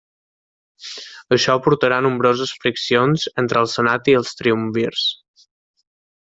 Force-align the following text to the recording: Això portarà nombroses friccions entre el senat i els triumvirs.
Això 1.37 1.57
portarà 1.67 1.99
nombroses 2.07 2.55
friccions 2.63 3.29
entre 3.45 3.63
el 3.65 3.71
senat 3.77 4.13
i 4.15 4.19
els 4.23 4.35
triumvirs. 4.41 5.07